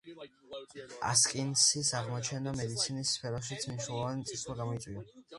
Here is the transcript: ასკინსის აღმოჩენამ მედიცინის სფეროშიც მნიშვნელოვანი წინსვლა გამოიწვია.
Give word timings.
ასკინსის 1.09 1.91
აღმოჩენამ 1.99 2.57
მედიცინის 2.61 3.11
სფეროშიც 3.17 3.67
მნიშვნელოვანი 3.73 4.25
წინსვლა 4.31 4.57
გამოიწვია. 4.63 5.05